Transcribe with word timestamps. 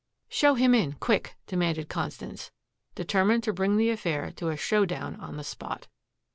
"Show 0.29 0.55
him 0.55 0.73
in 0.73 0.93
quick," 0.93 1.35
demanded 1.45 1.87
Constance, 1.87 2.49
determined 2.95 3.43
to 3.43 3.53
bring 3.53 3.77
the 3.77 3.91
affair 3.91 4.31
to 4.31 4.49
a 4.49 4.57
show 4.57 4.83
down 4.83 5.15
on 5.17 5.37
the 5.37 5.43
spot. 5.43 5.85